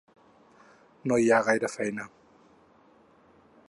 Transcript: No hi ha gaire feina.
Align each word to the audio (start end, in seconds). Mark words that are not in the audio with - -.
No 1.11 1.19
hi 1.25 1.29
ha 1.35 1.43
gaire 1.51 1.71
feina. 1.75 2.09